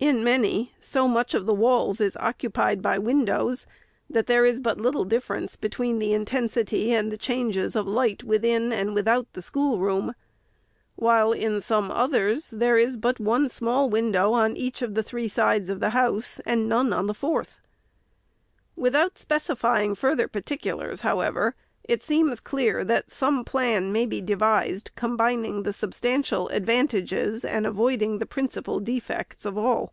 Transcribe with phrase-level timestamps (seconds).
[0.00, 3.66] In many, so much of the walls is occupied by windows,
[4.10, 8.70] that there is but little difference between the intensity and the changes of light within
[8.70, 10.14] and without the schoolroom:
[10.94, 15.28] while in some others, there is but one small window on each of the three
[15.28, 17.60] sides of the house, and none 011 the fourth.
[18.76, 21.54] Without specifying further particulars, however,
[21.86, 28.16] it seems clear that some plan may be devised, combining the substantial advantages and avoiding
[28.16, 29.92] the principal defects of all.